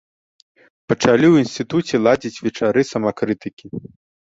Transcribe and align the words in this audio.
Пачалі 0.91 1.27
ў 1.29 1.35
інстытуце 1.43 1.95
ладзіць 2.07 2.41
вечары 2.49 2.81
самакрытыкі. 2.95 3.65